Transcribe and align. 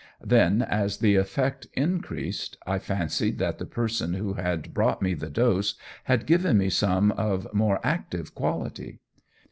Then, 0.23 0.63
as 0.63 0.97
the 0.97 1.15
effect 1.15 1.67
increased, 1.73 2.57
I 2.65 2.79
fancied 2.79 3.37
that 3.37 3.59
the 3.59 3.67
person 3.67 4.15
who 4.15 4.33
had 4.33 4.73
brought 4.73 4.99
me 4.99 5.13
the 5.13 5.29
dose 5.29 5.75
had 6.05 6.25
given 6.25 6.57
me 6.57 6.71
some 6.71 7.11
of 7.11 7.47
more 7.53 7.79
active 7.83 8.33
quality. 8.33 9.01